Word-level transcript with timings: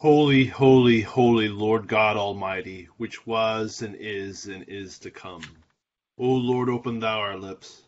Holy, 0.00 0.44
holy, 0.46 1.00
holy 1.02 1.48
Lord 1.48 1.88
God 1.88 2.18
Almighty, 2.18 2.88
which 2.98 3.26
was 3.26 3.82
and 3.82 3.96
is 3.96 4.46
and 4.46 4.64
is 4.68 4.98
to 5.00 5.10
come. 5.10 5.42
O 6.18 6.26
Lord, 6.26 6.68
open 6.68 7.00
thou 7.00 7.20
our 7.20 7.36
lips. 7.38 7.82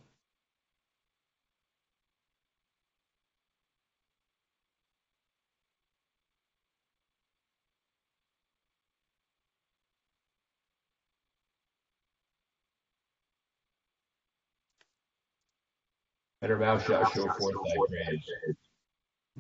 our 16.53 16.59
mouth 16.59 16.87
shall 16.87 17.05
show 17.11 17.29
forth 17.29 17.55
thy 17.55 17.77
praise. 18.07 18.31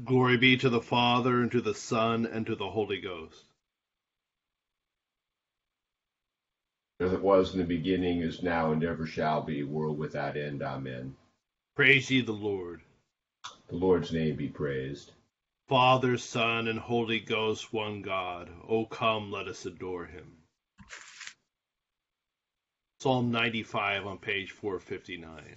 Glory 0.04 0.36
be 0.36 0.56
to 0.56 0.70
the 0.70 0.80
Father, 0.80 1.40
and 1.40 1.50
to 1.50 1.60
the 1.60 1.74
Son, 1.74 2.24
and 2.24 2.46
to 2.46 2.54
the 2.54 2.70
Holy 2.70 3.00
Ghost. 3.00 3.44
As 7.00 7.12
it 7.12 7.20
was 7.20 7.52
in 7.52 7.58
the 7.58 7.64
beginning, 7.64 8.20
is 8.20 8.42
now, 8.42 8.72
and 8.72 8.84
ever 8.84 9.06
shall 9.06 9.42
be, 9.42 9.62
world 9.62 9.98
without 9.98 10.36
end. 10.36 10.62
Amen. 10.62 11.16
Praise 11.76 12.10
ye 12.10 12.20
the 12.20 12.32
Lord. 12.32 12.82
The 13.68 13.76
Lord's 13.76 14.12
name 14.12 14.36
be 14.36 14.48
praised. 14.48 15.12
Father, 15.68 16.18
Son, 16.18 16.68
and 16.68 16.78
Holy 16.78 17.20
Ghost, 17.20 17.72
one 17.72 18.02
God. 18.02 18.50
O 18.68 18.86
come, 18.86 19.30
let 19.30 19.48
us 19.48 19.66
adore 19.66 20.06
him. 20.06 20.26
Psalm 23.00 23.30
95 23.30 24.06
on 24.06 24.18
page 24.18 24.50
459. 24.50 25.56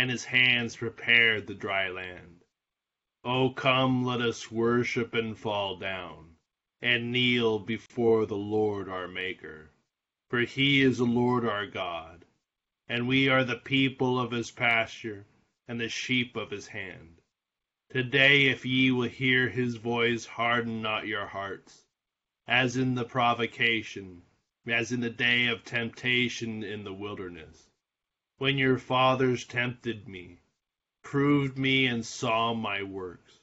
and 0.00 0.10
his 0.10 0.24
hands 0.24 0.76
prepared 0.76 1.46
the 1.46 1.54
dry 1.54 1.90
land. 1.90 2.42
O 3.22 3.50
come, 3.50 4.02
let 4.02 4.22
us 4.22 4.50
worship 4.50 5.12
and 5.12 5.38
fall 5.38 5.76
down, 5.76 6.36
and 6.80 7.12
kneel 7.12 7.58
before 7.58 8.24
the 8.24 8.34
Lord 8.34 8.88
our 8.88 9.06
Maker. 9.06 9.70
For 10.30 10.40
he 10.40 10.80
is 10.80 10.96
the 10.96 11.04
Lord 11.04 11.44
our 11.44 11.66
God, 11.66 12.24
and 12.88 13.06
we 13.06 13.28
are 13.28 13.44
the 13.44 13.58
people 13.58 14.18
of 14.18 14.30
his 14.30 14.50
pasture, 14.50 15.26
and 15.68 15.78
the 15.78 15.90
sheep 15.90 16.34
of 16.34 16.50
his 16.50 16.68
hand. 16.68 17.20
Today, 17.90 18.46
if 18.46 18.64
ye 18.64 18.90
will 18.90 19.06
hear 19.06 19.50
his 19.50 19.76
voice, 19.76 20.24
harden 20.24 20.80
not 20.80 21.08
your 21.08 21.26
hearts, 21.26 21.84
as 22.46 22.78
in 22.78 22.94
the 22.94 23.04
provocation, 23.04 24.22
as 24.66 24.92
in 24.92 25.00
the 25.00 25.10
day 25.10 25.48
of 25.48 25.62
temptation 25.62 26.64
in 26.64 26.84
the 26.84 26.94
wilderness 26.94 27.69
when 28.40 28.56
your 28.56 28.78
fathers 28.78 29.44
tempted 29.44 30.08
me, 30.08 30.40
proved 31.02 31.58
me, 31.58 31.84
and 31.84 32.06
saw 32.06 32.54
my 32.54 32.82
works. 32.82 33.38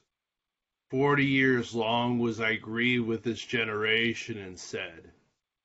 Forty 0.90 1.24
years 1.24 1.72
long 1.72 2.18
was 2.18 2.40
I 2.40 2.56
grieved 2.56 3.06
with 3.06 3.22
this 3.22 3.40
generation, 3.40 4.36
and 4.38 4.58
said, 4.58 5.12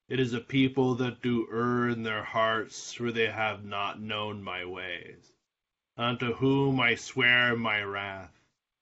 It 0.07 0.19
is 0.19 0.33
a 0.33 0.39
people 0.39 0.93
that 0.97 1.23
do 1.23 1.47
err 1.51 1.89
in 1.89 2.03
their 2.03 2.23
hearts, 2.23 2.93
for 2.93 3.11
they 3.11 3.25
have 3.25 3.65
not 3.65 3.99
known 3.99 4.43
my 4.43 4.65
ways. 4.65 5.33
Unto 5.97 6.33
whom 6.35 6.79
I 6.79 6.93
swear 6.93 7.55
my 7.55 7.81
wrath, 7.81 8.39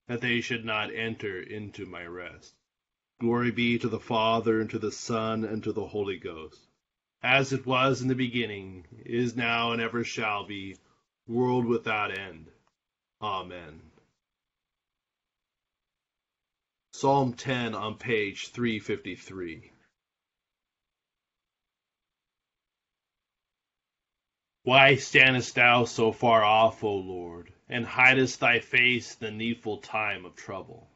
that 0.07 0.19
they 0.19 0.41
should 0.41 0.65
not 0.65 0.93
enter 0.93 1.41
into 1.41 1.85
my 1.85 2.05
rest. 2.05 2.53
Glory 3.21 3.51
be 3.51 3.79
to 3.79 3.87
the 3.87 4.01
Father, 4.01 4.59
and 4.59 4.69
to 4.71 4.79
the 4.79 4.91
Son, 4.91 5.45
and 5.45 5.63
to 5.63 5.71
the 5.71 5.87
Holy 5.87 6.17
Ghost 6.17 6.70
as 7.23 7.53
it 7.53 7.65
was 7.65 8.01
in 8.01 8.07
the 8.07 8.15
beginning, 8.15 8.85
is 9.05 9.35
now, 9.35 9.71
and 9.71 9.81
ever 9.81 10.03
shall 10.03 10.45
be, 10.45 10.75
world 11.27 11.65
without 11.65 12.17
end. 12.17 12.47
Amen. 13.21 13.81
Psalm 16.93 17.33
10 17.33 17.75
on 17.75 17.95
page 17.95 18.49
353. 18.49 19.71
Why 24.63 24.95
standest 24.95 25.55
thou 25.55 25.85
so 25.85 26.11
far 26.11 26.43
off, 26.43 26.83
O 26.83 26.95
Lord, 26.95 27.51
and 27.69 27.85
hidest 27.85 28.39
thy 28.39 28.59
face 28.59 29.17
in 29.19 29.25
the 29.25 29.31
needful 29.31 29.77
time 29.77 30.25
of 30.25 30.35
trouble? 30.35 30.87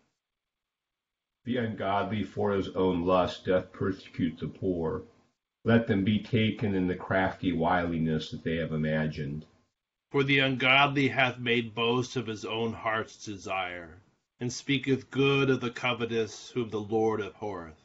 The 1.46 1.58
ungodly 1.58 2.24
for 2.24 2.53
his 2.53 2.69
own 2.69 3.03
lust 3.03 3.46
doth 3.46 3.72
persecute 3.72 4.40
the 4.40 4.47
poor 4.47 5.03
let 5.68 5.88
them 5.88 6.03
be 6.03 6.20
taken 6.20 6.76
in 6.76 6.86
the 6.86 6.96
crafty 6.96 7.52
wiliness 7.52 8.30
that 8.30 8.44
they 8.44 8.58
have 8.58 8.72
imagined. 8.72 9.44
For 10.12 10.24
the 10.24 10.38
ungodly 10.38 11.08
hath 11.08 11.40
made 11.40 11.74
boast 11.74 12.16
of 12.16 12.28
his 12.28 12.46
own 12.46 12.72
heart's 12.72 13.26
desire, 13.26 14.00
and 14.40 14.53
speaketh 14.53 15.09
good 15.09 15.50
of 15.50 15.62
the 15.62 15.72
covetous 15.72 16.52
whom 16.52 16.70
the 16.70 16.80
Lord 16.80 17.20
abhorreth. 17.20 17.84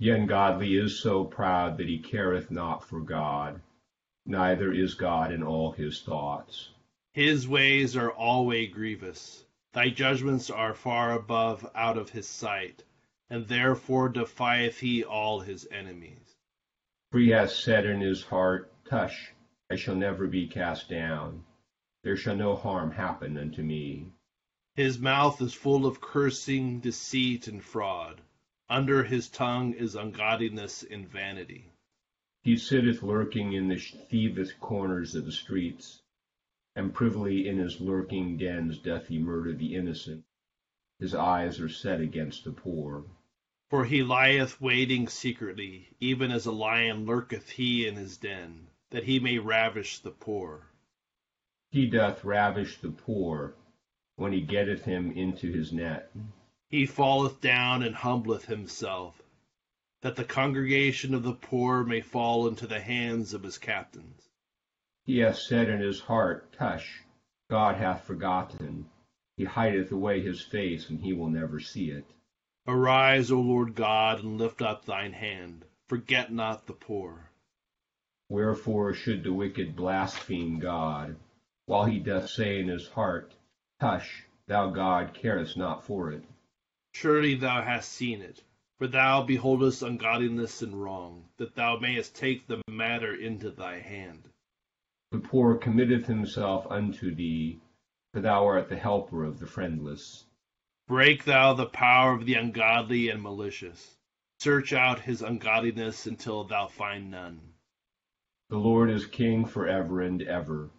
The 0.00 0.10
ungodly 0.10 0.76
is 0.76 1.00
so 1.00 1.24
proud 1.24 1.78
that 1.78 1.88
he 1.88 1.98
careth 1.98 2.50
not 2.50 2.84
for 2.84 3.00
God, 3.00 3.62
neither 4.26 4.70
is 4.70 4.94
God 4.94 5.32
in 5.32 5.42
all 5.42 5.72
his 5.72 6.02
thoughts. 6.02 6.68
His 7.14 7.48
ways 7.48 7.96
are 7.96 8.10
alway 8.10 8.66
grievous. 8.66 9.46
Thy 9.72 9.88
judgments 9.88 10.50
are 10.50 10.74
far 10.74 11.12
above 11.12 11.66
out 11.74 11.96
of 11.96 12.10
his 12.10 12.28
sight, 12.28 12.84
and 13.30 13.48
therefore 13.48 14.10
defieth 14.10 14.80
he 14.80 15.02
all 15.02 15.40
his 15.40 15.66
enemies. 15.70 16.31
For 17.12 17.18
he 17.18 17.28
hath 17.28 17.50
said 17.50 17.84
in 17.84 18.00
his 18.00 18.22
heart, 18.22 18.72
Tush, 18.86 19.32
I 19.70 19.76
shall 19.76 19.94
never 19.94 20.26
be 20.26 20.46
cast 20.46 20.88
down. 20.88 21.44
There 22.02 22.16
shall 22.16 22.34
no 22.34 22.56
harm 22.56 22.90
happen 22.90 23.36
unto 23.36 23.62
me. 23.62 24.06
His 24.76 24.98
mouth 24.98 25.42
is 25.42 25.52
full 25.52 25.84
of 25.84 26.00
cursing, 26.00 26.80
deceit, 26.80 27.48
and 27.48 27.62
fraud. 27.62 28.22
Under 28.70 29.04
his 29.04 29.28
tongue 29.28 29.74
is 29.74 29.94
ungodliness 29.94 30.84
and 30.84 31.06
vanity. 31.06 31.66
He 32.44 32.56
sitteth 32.56 33.02
lurking 33.02 33.52
in 33.52 33.68
the 33.68 33.76
thievish 33.76 34.54
corners 34.58 35.14
of 35.14 35.26
the 35.26 35.32
streets, 35.32 36.00
and 36.74 36.94
privily 36.94 37.46
in 37.46 37.58
his 37.58 37.78
lurking 37.78 38.38
dens 38.38 38.78
doth 38.78 39.08
he 39.08 39.18
murder 39.18 39.52
the 39.52 39.74
innocent. 39.74 40.24
His 40.98 41.14
eyes 41.14 41.60
are 41.60 41.68
set 41.68 42.00
against 42.00 42.44
the 42.44 42.52
poor. 42.52 43.04
For 43.72 43.86
he 43.86 44.02
lieth 44.02 44.60
waiting 44.60 45.08
secretly, 45.08 45.88
even 45.98 46.30
as 46.30 46.44
a 46.44 46.52
lion 46.52 47.06
lurketh 47.06 47.48
he 47.48 47.86
in 47.86 47.94
his 47.96 48.18
den, 48.18 48.66
that 48.90 49.04
he 49.04 49.18
may 49.18 49.38
ravish 49.38 49.98
the 50.00 50.10
poor. 50.10 50.66
He 51.70 51.86
doth 51.86 52.22
ravish 52.22 52.76
the 52.76 52.90
poor, 52.90 53.54
when 54.16 54.30
he 54.34 54.42
getteth 54.42 54.84
him 54.84 55.10
into 55.12 55.50
his 55.50 55.72
net. 55.72 56.12
He 56.68 56.84
falleth 56.84 57.40
down 57.40 57.82
and 57.82 57.94
humbleth 57.94 58.44
himself, 58.44 59.22
that 60.02 60.16
the 60.16 60.24
congregation 60.26 61.14
of 61.14 61.22
the 61.22 61.32
poor 61.32 61.82
may 61.82 62.02
fall 62.02 62.46
into 62.46 62.66
the 62.66 62.82
hands 62.82 63.32
of 63.32 63.42
his 63.42 63.56
captains. 63.56 64.28
He 65.06 65.20
hath 65.20 65.38
said 65.38 65.70
in 65.70 65.80
his 65.80 65.98
heart, 66.00 66.52
Tush, 66.52 67.00
God 67.48 67.76
hath 67.76 68.04
forgotten. 68.04 68.90
He 69.38 69.44
hideth 69.46 69.90
away 69.90 70.20
his 70.20 70.42
face, 70.42 70.90
and 70.90 71.00
he 71.00 71.14
will 71.14 71.30
never 71.30 71.58
see 71.58 71.90
it. 71.90 72.04
Arise, 72.66 73.32
O 73.32 73.40
Lord 73.40 73.74
God, 73.74 74.22
and 74.22 74.38
lift 74.38 74.62
up 74.62 74.84
thine 74.84 75.12
hand. 75.12 75.64
Forget 75.88 76.32
not 76.32 76.66
the 76.66 76.72
poor. 76.72 77.30
Wherefore 78.28 78.94
should 78.94 79.24
the 79.24 79.32
wicked 79.32 79.74
blaspheme 79.74 80.60
God, 80.60 81.16
while 81.66 81.84
he 81.84 81.98
doth 81.98 82.30
say 82.30 82.60
in 82.60 82.68
his 82.68 82.88
heart, 82.88 83.34
Tush, 83.80 84.22
thou 84.46 84.70
God 84.70 85.12
carest 85.12 85.56
not 85.56 85.84
for 85.84 86.12
it? 86.12 86.24
Surely 86.94 87.34
thou 87.34 87.62
hast 87.62 87.90
seen 87.90 88.22
it, 88.22 88.44
for 88.78 88.86
thou 88.86 89.22
beholdest 89.22 89.82
ungodliness 89.82 90.62
and 90.62 90.80
wrong, 90.80 91.24
that 91.38 91.54
thou 91.54 91.78
mayest 91.78 92.14
take 92.14 92.46
the 92.46 92.62
matter 92.68 93.14
into 93.14 93.50
thy 93.50 93.80
hand. 93.80 94.28
The 95.10 95.18
poor 95.18 95.56
committeth 95.56 96.06
himself 96.06 96.66
unto 96.70 97.14
thee, 97.14 97.60
for 98.12 98.20
thou 98.20 98.46
art 98.46 98.68
the 98.68 98.76
helper 98.76 99.24
of 99.24 99.40
the 99.40 99.46
friendless. 99.46 100.24
Break 100.88 101.24
thou 101.24 101.54
the 101.54 101.66
power 101.66 102.12
of 102.12 102.26
the 102.26 102.34
ungodly 102.34 103.08
and 103.08 103.22
malicious. 103.22 103.96
Search 104.40 104.72
out 104.72 104.98
his 104.98 105.22
ungodliness 105.22 106.06
until 106.06 106.44
thou 106.44 106.66
find 106.66 107.10
none. 107.10 107.54
The 108.50 108.58
Lord 108.58 108.90
is 108.90 109.06
king 109.06 109.46
for 109.46 109.68
ever 109.68 110.00
and 110.00 110.20
ever, 110.22 110.70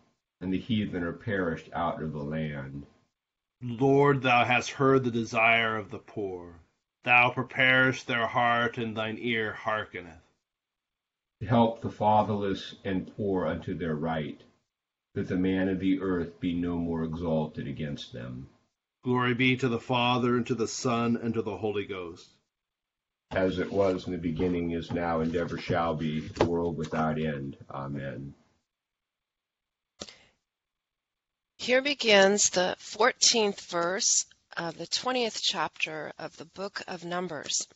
and 0.41 0.51
the 0.51 0.59
heathen 0.59 1.03
are 1.03 1.13
perished 1.13 1.69
out 1.73 2.03
of 2.03 2.11
the 2.11 2.23
land. 2.23 2.85
Lord, 3.61 4.21
thou 4.21 4.44
hast 4.44 4.71
heard 4.71 5.05
the 5.05 5.11
desire 5.11 5.77
of 5.77 5.89
the 5.89 6.00
poor. 6.00 6.59
Thou 7.03 7.31
preparest 7.31 8.06
their 8.06 8.27
heart, 8.27 8.77
and 8.77 8.97
thine 8.97 9.17
ear 9.17 9.53
hearkeneth. 9.53 10.21
To 11.39 11.47
help 11.47 11.81
the 11.81 11.89
fatherless 11.89 12.75
and 12.83 13.15
poor 13.15 13.47
unto 13.47 13.73
their 13.73 13.95
right, 13.95 14.44
that 15.13 15.29
the 15.29 15.38
man 15.38 15.69
of 15.69 15.79
the 15.79 16.01
earth 16.01 16.39
be 16.41 16.53
no 16.53 16.77
more 16.77 17.03
exalted 17.03 17.67
against 17.67 18.11
them. 18.11 18.49
Glory 19.03 19.33
be 19.33 19.57
to 19.57 19.67
the 19.67 19.79
Father, 19.79 20.38
and 20.38 20.47
to 20.47 20.55
the 20.55 20.67
Son, 20.67 21.17
and 21.17 21.33
to 21.33 21.41
the 21.41 21.57
Holy 21.57 21.85
Ghost. 21.85 22.29
As 23.31 23.59
it 23.59 23.69
was 23.69 24.05
in 24.05 24.13
the 24.13 24.17
beginning, 24.17 24.71
is 24.71 24.91
now, 24.91 25.19
and 25.19 25.35
ever 25.35 25.57
shall 25.57 25.94
be, 25.94 26.29
world 26.45 26.77
without 26.77 27.19
end. 27.19 27.57
Amen. 27.69 28.33
Here 31.57 31.81
begins 31.81 32.50
the 32.50 32.77
14th 32.79 33.61
verse 33.69 34.25
of 34.55 34.77
the 34.77 34.88
20th 34.88 35.39
chapter 35.41 36.13
of 36.17 36.38
the 36.38 36.45
book 36.45 36.81
of 36.88 37.03
Numbers. 37.03 37.67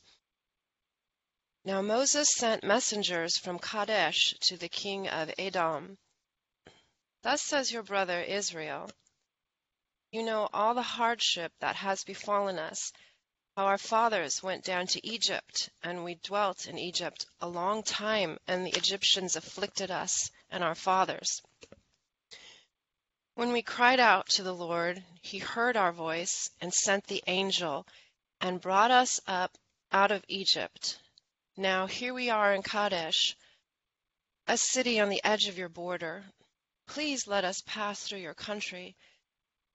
Now 1.65 1.81
Moses 1.81 2.29
sent 2.33 2.63
messengers 2.63 3.37
from 3.37 3.59
Kadesh 3.59 4.33
to 4.43 4.57
the 4.57 4.69
king 4.69 5.09
of 5.09 5.33
Edom. 5.37 5.97
Thus 7.23 7.41
says 7.41 7.71
your 7.71 7.83
brother 7.83 8.21
Israel 8.21 8.89
You 10.11 10.23
know 10.23 10.47
all 10.53 10.73
the 10.73 10.81
hardship 10.81 11.51
that 11.59 11.75
has 11.75 12.03
befallen 12.03 12.59
us, 12.59 12.93
how 13.57 13.65
our 13.65 13.77
fathers 13.77 14.41
went 14.41 14.63
down 14.63 14.87
to 14.87 15.05
Egypt, 15.05 15.69
and 15.83 16.03
we 16.03 16.15
dwelt 16.15 16.65
in 16.67 16.77
Egypt 16.77 17.25
a 17.41 17.47
long 17.47 17.83
time, 17.83 18.37
and 18.47 18.65
the 18.65 18.77
Egyptians 18.77 19.35
afflicted 19.35 19.91
us 19.91 20.31
and 20.49 20.63
our 20.63 20.75
fathers. 20.75 21.41
When 23.35 23.51
we 23.51 23.61
cried 23.61 23.99
out 23.99 24.29
to 24.29 24.43
the 24.43 24.55
Lord, 24.55 25.03
he 25.21 25.39
heard 25.39 25.75
our 25.75 25.91
voice 25.91 26.49
and 26.61 26.73
sent 26.73 27.05
the 27.05 27.23
angel 27.27 27.85
and 28.39 28.61
brought 28.61 28.91
us 28.91 29.19
up 29.27 29.57
out 29.91 30.11
of 30.11 30.23
Egypt. 30.27 30.97
Now 31.57 31.85
here 31.85 32.13
we 32.13 32.29
are 32.29 32.53
in 32.53 32.61
Kadesh, 32.61 33.35
a 34.47 34.57
city 34.57 34.99
on 34.99 35.09
the 35.09 35.23
edge 35.23 35.47
of 35.47 35.57
your 35.57 35.69
border. 35.69 36.23
Please 36.87 37.27
let 37.27 37.43
us 37.43 37.61
pass 37.65 38.01
through 38.01 38.19
your 38.19 38.33
country. 38.33 38.95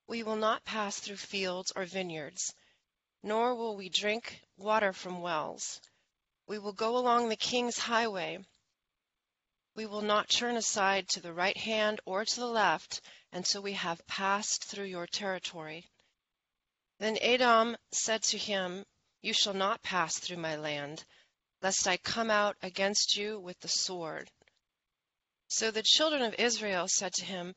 We 0.07 0.23
will 0.23 0.37
not 0.37 0.65
pass 0.65 0.99
through 0.99 1.17
fields 1.17 1.73
or 1.77 1.85
vineyards, 1.85 2.55
nor 3.23 3.55
will 3.55 3.77
we 3.77 3.89
drink 3.89 4.41
water 4.57 4.93
from 4.93 5.21
wells. 5.21 5.81
We 6.47 6.59
will 6.59 6.73
go 6.73 6.97
along 6.97 7.29
the 7.29 7.37
king's 7.37 7.79
highway. 7.79 8.45
We 9.75 9.87
will 9.87 10.03
not 10.03 10.29
turn 10.29 10.57
aside 10.57 11.09
to 11.11 11.21
the 11.21 11.33
right 11.33 11.57
hand 11.57 12.01
or 12.05 12.25
to 12.25 12.41
the 12.41 12.47
left 12.47 13.01
until 13.33 13.63
we 13.63 13.73
have 13.75 14.07
passed 14.07 14.65
through 14.65 14.85
your 14.85 15.07
territory. 15.07 15.89
Then 16.99 17.17
Edom 17.21 17.77
said 17.91 18.23
to 18.25 18.39
him, 18.39 18.85
You 19.23 19.33
shall 19.33 19.55
not 19.55 19.83
pass 19.83 20.19
through 20.19 20.37
my 20.37 20.57
land, 20.57 21.05
lest 21.63 21.87
I 21.87 21.97
come 21.97 22.31
out 22.31 22.57
against 22.61 23.17
you 23.17 23.41
with 23.41 23.59
the 23.61 23.69
sword. 23.69 24.31
So 25.49 25.71
the 25.71 25.83
children 25.83 26.23
of 26.23 26.35
Israel 26.35 26.89
said 26.89 27.15
to 27.15 27.25
him, 27.25 27.55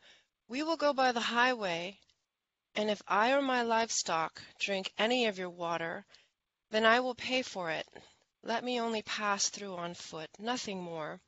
We 0.48 0.64
will 0.64 0.78
go 0.78 0.94
by 0.94 1.12
the 1.12 1.22
highway, 1.22 2.00
and 2.76 2.90
if 2.90 3.02
I 3.08 3.32
or 3.32 3.42
my 3.42 3.62
livestock 3.62 4.42
drink 4.60 4.92
any 4.98 5.26
of 5.28 5.38
your 5.38 5.50
water, 5.50 6.06
then 6.72 6.86
I 6.86 7.00
will 7.00 7.16
pay 7.16 7.42
for 7.42 7.72
it. 7.72 7.88
Let 8.44 8.64
me 8.64 8.80
only 8.80 9.02
pass 9.02 9.50
through 9.50 9.76
on 9.76 9.94
foot, 9.94 10.30
nothing 10.38 10.82
more. 10.82 11.22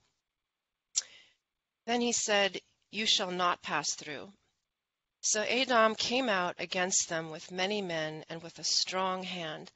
Then 1.85 2.01
he 2.01 2.11
said, 2.11 2.59
You 2.91 3.05
shall 3.05 3.31
not 3.31 3.61
pass 3.61 3.95
through. 3.95 4.33
So 5.21 5.41
Edom 5.44 5.95
came 5.95 6.29
out 6.29 6.55
against 6.59 7.09
them 7.09 7.29
with 7.29 7.51
many 7.51 7.81
men 7.81 8.25
and 8.29 8.44
with 8.44 8.59
a 8.59 8.63
strong 8.63 9.23
hand. 9.23 9.71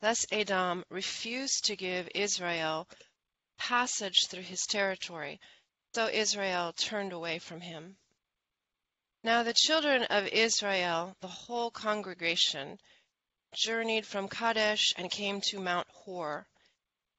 Thus 0.00 0.26
Edom 0.30 0.84
refused 0.88 1.64
to 1.64 1.76
give 1.76 2.08
Israel 2.14 2.88
passage 3.56 4.26
through 4.28 4.42
his 4.42 4.66
territory, 4.66 5.40
so 5.94 6.08
Israel 6.08 6.72
turned 6.72 7.12
away 7.12 7.38
from 7.38 7.60
him. 7.60 7.96
Now 9.24 9.42
the 9.42 9.54
children 9.54 10.02
of 10.02 10.26
Israel, 10.26 11.16
the 11.22 11.28
whole 11.28 11.70
congregation, 11.70 12.78
journeyed 13.54 14.06
from 14.06 14.28
Kadesh 14.28 14.92
and 14.98 15.10
came 15.10 15.40
to 15.46 15.60
Mount 15.60 15.88
Hor. 15.88 16.46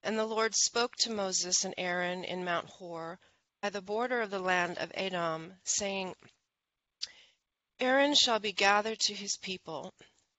And 0.04 0.16
the 0.16 0.28
Lord 0.28 0.54
spoke 0.54 0.96
to 0.98 1.10
Moses 1.10 1.66
and 1.66 1.74
Aaron 1.80 2.24
in 2.24 2.46
Mount 2.46 2.69
Hor 2.69 3.19
by 3.60 3.72
the 3.72 3.81
border 3.81 4.22
of 4.22 4.30
the 4.30 4.38
land 4.38 4.78
of 4.78 4.92
Edom, 4.94 5.56
saying, 5.63 6.13
Aaron 7.80 8.13
shall 8.13 8.38
be 8.38 8.54
gathered 8.54 9.00
to 9.00 9.16
his 9.16 9.38
people, 9.38 9.92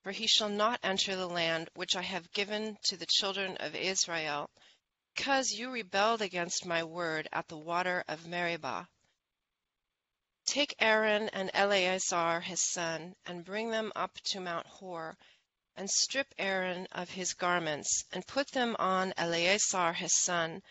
for 0.05 0.13
he 0.13 0.29
shall 0.29 0.49
not 0.49 0.79
enter 0.85 1.17
the 1.17 1.29
land 1.29 1.69
which 1.75 1.97
I 1.97 2.03
have 2.03 2.31
given 2.31 2.79
to 2.85 2.97
the 2.97 3.07
children 3.07 3.57
of 3.57 3.75
Israel, 3.75 4.49
because 5.17 5.51
you 5.51 5.73
rebelled 5.73 6.23
against 6.23 6.65
my 6.65 6.85
word 6.85 7.27
at 7.33 7.49
the 7.49 7.59
water 7.59 8.05
of 8.07 8.25
Meribah. 8.25 8.87
Take 10.47 10.77
Aaron 10.79 11.29
and 11.31 11.51
Eleazar 11.53 12.41
his 12.41 12.61
son, 12.61 13.17
and 13.27 13.45
bring 13.45 13.71
them 13.71 13.93
up 13.97 14.15
to 14.27 14.41
Mount 14.41 14.67
Hor, 14.67 15.19
and 15.75 15.91
strip 15.91 16.33
Aaron 16.39 16.87
of 16.93 17.11
his 17.11 17.35
garments, 17.35 18.05
and 18.13 18.27
put 18.27 18.53
them 18.53 18.77
on 18.79 19.13
Eleazar 19.17 19.93
his 19.93 20.15
son, 20.15 20.63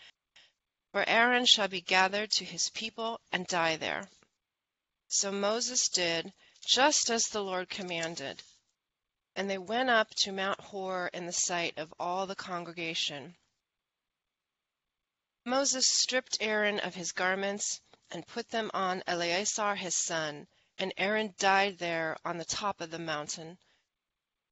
for 0.92 1.06
Aaron 1.06 1.44
shall 1.44 1.68
be 1.68 1.82
gathered 1.82 2.30
to 2.32 2.44
his 2.44 2.70
people 2.70 3.20
and 3.30 3.46
die 3.46 3.76
there. 3.76 4.08
So 5.08 5.30
Moses 5.30 5.88
did 5.88 6.32
just 6.66 7.10
as 7.10 7.24
the 7.24 7.44
Lord 7.44 7.68
commanded. 7.68 8.42
And 9.36 9.48
they 9.50 9.58
went 9.58 9.90
up 9.90 10.08
to 10.22 10.32
Mount 10.32 10.58
Hor 10.58 11.08
in 11.08 11.26
the 11.26 11.32
sight 11.32 11.76
of 11.76 11.92
all 12.00 12.26
the 12.26 12.34
congregation. 12.34 13.36
Moses 15.44 15.86
stripped 15.86 16.38
Aaron 16.40 16.80
of 16.80 16.94
his 16.94 17.12
garments 17.12 17.80
and 18.10 18.26
put 18.26 18.48
them 18.50 18.70
on 18.74 19.02
Eleazar 19.06 19.74
his 19.74 19.96
son, 19.96 20.46
and 20.78 20.92
Aaron 20.96 21.34
died 21.38 21.78
there 21.78 22.16
on 22.24 22.38
the 22.38 22.44
top 22.44 22.80
of 22.80 22.90
the 22.90 22.98
mountain. 22.98 23.58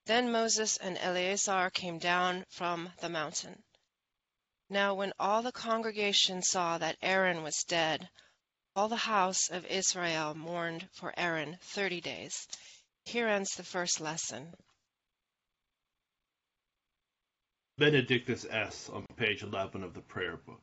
Then 0.07 0.33
Moses 0.33 0.77
and 0.77 0.99
Eleazar 0.99 1.71
came 1.71 1.99
down 1.99 2.45
from 2.51 2.91
the 3.01 3.09
mountain. 3.09 3.63
Now 4.69 4.95
when 4.95 5.13
all 5.19 5.43
the 5.43 5.53
congregation 5.53 6.43
saw 6.43 6.79
that 6.79 6.99
Aaron 7.03 7.43
was 7.43 7.65
dead, 7.65 8.09
all 8.77 8.89
the 8.89 8.97
house 8.97 9.51
of 9.51 9.65
Israel 9.67 10.35
mourned 10.35 10.89
for 10.93 11.13
Aaron 11.17 11.59
thirty 11.61 12.01
days. 12.01 12.49
Here 13.05 13.29
ends 13.29 13.55
the 13.55 13.63
first 13.63 14.01
lesson. 14.01 14.55
Benedictus 17.77 18.45
es 18.51 18.89
on 18.89 19.05
page 19.17 19.43
11 19.43 19.83
of 19.83 19.95
the 19.95 20.01
prayer 20.01 20.37
book. 20.37 20.63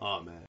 Amen. 0.00 0.46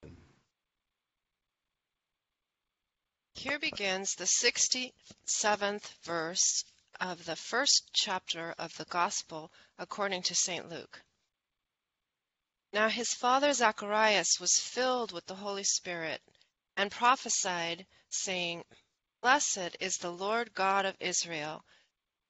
Here 3.35 3.59
begins 3.59 4.15
the 4.15 4.23
67th 4.23 5.93
verse 6.03 6.63
of 6.99 7.25
the 7.25 7.35
first 7.35 7.89
chapter 7.93 8.55
of 8.57 8.73
the 8.77 8.85
Gospel 8.85 9.51
according 9.77 10.23
to 10.23 10.35
St. 10.35 10.69
Luke. 10.69 11.01
Now 12.71 12.89
his 12.89 13.13
father 13.13 13.53
Zacharias 13.53 14.39
was 14.39 14.59
filled 14.59 15.11
with 15.11 15.25
the 15.25 15.35
Holy 15.35 15.63
Spirit, 15.63 16.21
and 16.77 16.91
prophesied, 16.91 17.85
saying, 18.09 18.63
Blessed 19.21 19.77
is 19.79 19.97
the 19.97 20.11
Lord 20.11 20.53
God 20.53 20.85
of 20.85 20.95
Israel, 20.99 21.65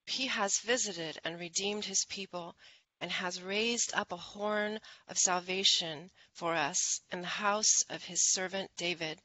He 0.06 0.28
has 0.28 0.60
visited 0.60 1.20
and 1.24 1.40
redeemed 1.40 1.86
his 1.86 2.06
people, 2.06 2.58
and 3.04 3.12
has 3.12 3.42
raised 3.42 3.94
up 3.96 4.14
a 4.14 4.16
horn 4.16 4.80
of 5.10 5.18
salvation 5.18 6.10
for 6.32 6.56
us 6.56 7.02
in 7.12 7.20
the 7.20 7.28
house 7.28 7.82
of 7.90 8.02
his 8.02 8.32
servant 8.32 8.72
David, 8.78 9.22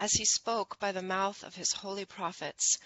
as 0.00 0.14
he 0.14 0.24
spoke 0.24 0.76
by 0.80 0.90
the 0.90 1.00
mouth 1.00 1.44
of 1.44 1.54
his 1.54 1.70
holy 1.74 2.04
prophets, 2.04 2.76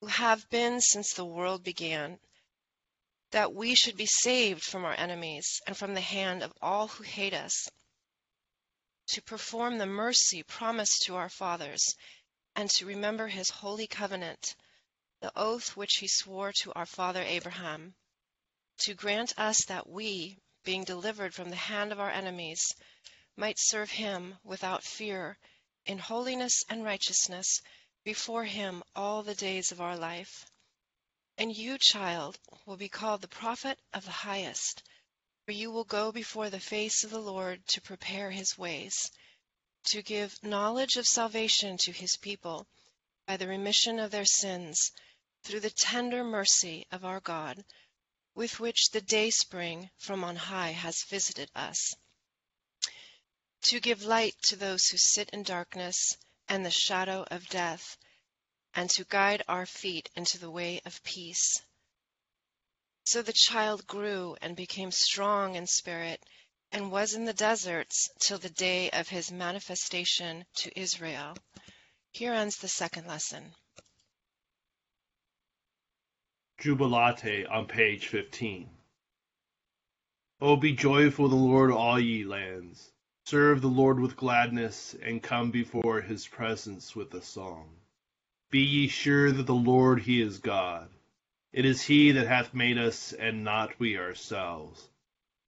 who 0.00 0.08
have 0.08 0.50
been 0.50 0.80
since 0.80 1.12
the 1.12 1.24
world 1.24 1.62
began, 1.62 2.18
that 3.30 3.54
we 3.54 3.76
should 3.76 3.96
be 3.96 4.04
saved 4.04 4.64
from 4.64 4.84
our 4.84 4.94
enemies 4.94 5.60
and 5.68 5.76
from 5.76 5.94
the 5.94 6.00
hand 6.00 6.42
of 6.42 6.52
all 6.60 6.88
who 6.88 7.04
hate 7.04 7.32
us, 7.32 7.68
to 9.06 9.22
perform 9.22 9.78
the 9.78 9.86
mercy 9.86 10.42
promised 10.42 11.02
to 11.02 11.14
our 11.14 11.28
fathers, 11.28 11.94
and 12.56 12.68
to 12.68 12.84
remember 12.84 13.28
his 13.28 13.48
holy 13.48 13.86
covenant 13.86 14.56
the 15.20 15.30
oath 15.36 15.76
which 15.76 15.98
he 16.00 16.08
swore 16.08 16.50
to 16.52 16.72
our 16.72 16.84
father 16.84 17.22
Abraham, 17.22 17.94
to 18.82 18.94
grant 18.94 19.32
us 19.38 19.64
that 19.66 19.88
we, 19.88 20.36
being 20.64 20.84
delivered 20.84 21.34
from 21.34 21.50
the 21.50 21.56
hand 21.56 21.92
of 21.92 22.00
our 22.00 22.10
enemies, 22.10 22.74
might 23.36 23.56
serve 23.58 23.90
him 23.90 24.36
without 24.42 24.82
fear, 24.82 25.38
in 25.86 25.98
holiness 25.98 26.64
and 26.68 26.84
righteousness, 26.84 27.60
before 28.04 28.44
him 28.44 28.82
all 28.96 29.22
the 29.22 29.34
days 29.34 29.70
of 29.70 29.80
our 29.80 29.96
life. 29.96 30.44
And 31.38 31.56
you, 31.56 31.78
child, 31.78 32.38
will 32.66 32.76
be 32.76 32.88
called 32.88 33.20
the 33.20 33.28
prophet 33.28 33.78
of 33.92 34.04
the 34.04 34.10
highest, 34.10 34.82
for 35.44 35.52
you 35.52 35.70
will 35.70 35.84
go 35.84 36.12
before 36.12 36.50
the 36.50 36.60
face 36.60 37.04
of 37.04 37.10
the 37.10 37.20
Lord 37.20 37.66
to 37.68 37.80
prepare 37.80 38.30
his 38.30 38.58
ways, 38.58 39.10
to 39.86 40.02
give 40.02 40.42
knowledge 40.42 40.96
of 40.96 41.06
salvation 41.06 41.76
to 41.78 41.92
his 41.92 42.16
people 42.16 42.66
by 43.26 43.36
the 43.36 43.48
remission 43.48 43.98
of 43.98 44.10
their 44.10 44.24
sins 44.24 44.90
through 45.42 45.60
the 45.60 45.70
tender 45.70 46.22
mercy 46.22 46.86
of 46.90 47.04
our 47.04 47.20
God, 47.20 47.64
with 48.34 48.58
which 48.60 48.90
the 48.90 49.00
dayspring 49.00 49.90
from 49.98 50.24
on 50.24 50.36
high 50.36 50.72
has 50.72 51.04
visited 51.04 51.50
us, 51.54 51.94
to 53.62 53.80
give 53.80 54.02
light 54.02 54.34
to 54.42 54.56
those 54.56 54.86
who 54.86 54.96
sit 54.96 55.30
in 55.30 55.42
darkness 55.42 56.16
and 56.48 56.64
the 56.64 56.70
shadow 56.70 57.24
of 57.30 57.48
death, 57.48 57.96
and 58.74 58.90
to 58.90 59.04
guide 59.04 59.42
our 59.48 59.66
feet 59.66 60.08
into 60.16 60.38
the 60.38 60.50
way 60.50 60.80
of 60.84 61.02
peace. 61.04 61.62
So 63.04 63.22
the 63.22 63.32
child 63.32 63.86
grew 63.86 64.36
and 64.40 64.56
became 64.56 64.90
strong 64.90 65.54
in 65.54 65.66
spirit, 65.66 66.22
and 66.70 66.90
was 66.90 67.14
in 67.14 67.24
the 67.24 67.32
deserts 67.34 68.08
till 68.18 68.38
the 68.38 68.50
day 68.50 68.90
of 68.90 69.08
his 69.08 69.30
manifestation 69.30 70.44
to 70.56 70.78
Israel. 70.78 71.36
Here 72.12 72.32
ends 72.32 72.56
the 72.56 72.68
second 72.68 73.06
lesson. 73.06 73.54
Jubilate 76.62 77.44
on 77.48 77.66
page 77.66 78.06
15. 78.06 78.70
O 80.40 80.54
be 80.54 80.72
joyful 80.72 81.28
the 81.28 81.34
Lord, 81.34 81.72
all 81.72 81.98
ye 81.98 82.22
lands. 82.22 82.92
Serve 83.26 83.60
the 83.60 83.66
Lord 83.66 83.98
with 83.98 84.16
gladness, 84.16 84.94
and 85.02 85.20
come 85.20 85.50
before 85.50 86.00
his 86.02 86.28
presence 86.28 86.94
with 86.94 87.12
a 87.14 87.20
song. 87.20 87.68
Be 88.52 88.60
ye 88.60 88.86
sure 88.86 89.32
that 89.32 89.46
the 89.46 89.52
Lord 89.56 90.02
he 90.02 90.22
is 90.22 90.38
God. 90.38 90.88
It 91.52 91.64
is 91.64 91.82
he 91.82 92.12
that 92.12 92.28
hath 92.28 92.54
made 92.54 92.78
us, 92.78 93.12
and 93.12 93.42
not 93.42 93.80
we 93.80 93.98
ourselves. 93.98 94.88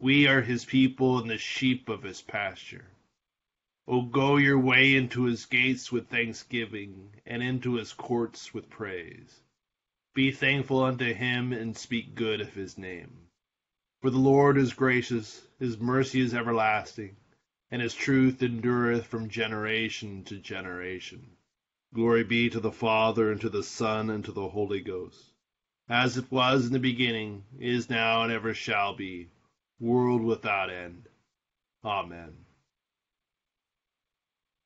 We 0.01 0.27
are 0.27 0.43
his 0.43 0.65
people 0.65 1.21
and 1.21 1.31
the 1.31 1.39
sheep 1.39 1.89
of 1.89 2.03
his 2.03 2.23
pasture. 2.23 2.91
O 3.87 4.03
go 4.03 4.37
your 4.37 4.59
way 4.59 4.97
into 4.97 5.27
his 5.27 5.47
gates 5.47 5.93
with 5.93 6.09
thanksgiving, 6.09 7.13
and 7.25 7.41
into 7.41 7.75
his 7.75 7.93
courts 7.93 8.53
with 8.53 8.69
praise. 8.69 9.44
Be 10.15 10.31
thankful 10.31 10.85
unto 10.85 11.13
him, 11.13 11.53
and 11.53 11.77
speak 11.77 12.15
good 12.15 12.41
of 12.41 12.55
his 12.55 12.79
name. 12.79 13.11
For 14.01 14.11
the 14.11 14.19
Lord 14.19 14.57
is 14.57 14.73
gracious, 14.73 15.45
his 15.59 15.77
mercy 15.77 16.21
is 16.21 16.33
everlasting, 16.33 17.17
and 17.73 17.83
his 17.83 17.97
truth 17.97 18.41
endureth 18.41 19.07
from 19.07 19.29
generation 19.29 20.23
to 20.27 20.39
generation. 20.39 21.37
Glory 21.93 22.23
be 22.23 22.49
to 22.51 22.61
the 22.61 22.71
Father, 22.71 23.33
and 23.33 23.41
to 23.41 23.49
the 23.49 23.65
Son, 23.65 24.09
and 24.09 24.25
to 24.25 24.31
the 24.31 24.49
Holy 24.51 24.81
Ghost, 24.81 25.33
as 25.89 26.17
it 26.17 26.31
was 26.31 26.67
in 26.67 26.73
the 26.73 26.79
beginning, 26.79 27.45
is 27.59 27.91
now, 27.91 28.23
and 28.23 28.31
ever 28.31 28.55
shall 28.55 28.95
be, 28.95 29.31
world 29.81 30.23
without 30.23 30.71
end. 30.71 31.09
Amen. 31.85 32.45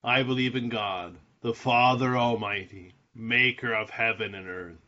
I 0.05 0.25
believe 0.25 0.57
in 0.57 0.69
God, 0.69 1.17
the 1.41 1.55
Father 1.55 2.19
Almighty, 2.19 2.93
maker 3.15 3.73
of 3.73 3.89
heaven 3.89 4.35
and 4.35 4.47
earth 4.47 4.88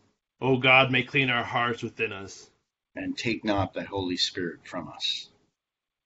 O 0.41 0.57
God, 0.57 0.91
may 0.91 1.03
clean 1.03 1.29
our 1.29 1.43
hearts 1.43 1.83
within 1.83 2.11
us. 2.11 2.49
And 2.95 3.17
take 3.17 3.45
not 3.45 3.73
thy 3.73 3.83
Holy 3.83 4.17
Spirit 4.17 4.67
from 4.67 4.89
us. 4.89 5.29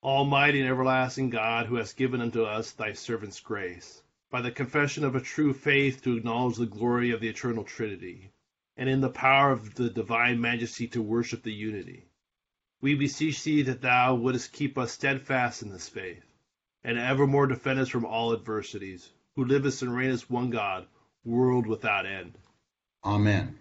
Almighty 0.03 0.59
and 0.59 0.69
everlasting 0.69 1.31
God, 1.31 1.65
who 1.65 1.77
hast 1.77 1.97
given 1.97 2.21
unto 2.21 2.43
us 2.43 2.73
thy 2.73 2.93
servants 2.93 3.39
grace, 3.39 4.03
by 4.29 4.41
the 4.41 4.51
confession 4.51 5.03
of 5.03 5.15
a 5.15 5.21
true 5.21 5.51
faith 5.51 6.03
to 6.03 6.15
acknowledge 6.15 6.57
the 6.57 6.67
glory 6.67 7.09
of 7.09 7.21
the 7.21 7.29
eternal 7.29 7.63
Trinity, 7.63 8.29
and 8.77 8.87
in 8.87 9.01
the 9.01 9.09
power 9.09 9.51
of 9.51 9.73
the 9.73 9.89
divine 9.89 10.39
majesty 10.39 10.87
to 10.89 11.01
worship 11.01 11.41
the 11.41 11.53
unity. 11.53 12.05
We 12.81 12.93
beseech 12.93 13.43
thee 13.43 13.63
that 13.63 13.81
thou 13.81 14.13
wouldest 14.13 14.53
keep 14.53 14.77
us 14.77 14.91
steadfast 14.91 15.63
in 15.63 15.71
this 15.71 15.89
faith, 15.89 16.23
and 16.83 16.99
evermore 16.99 17.47
defend 17.47 17.79
us 17.79 17.89
from 17.89 18.05
all 18.05 18.33
adversities, 18.33 19.09
who 19.35 19.45
livest 19.45 19.81
and 19.81 19.91
reignest 19.91 20.29
one 20.29 20.51
God, 20.51 20.85
world 21.23 21.65
without 21.65 22.05
end. 22.05 22.37
Amen. 23.03 23.57